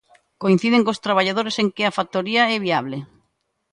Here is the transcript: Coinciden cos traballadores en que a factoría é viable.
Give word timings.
Coinciden 0.43 0.85
cos 0.85 1.01
traballadores 1.05 1.55
en 1.61 1.67
que 1.75 1.83
a 1.85 1.95
factoría 1.97 2.43
é 2.55 2.57
viable. 2.65 2.97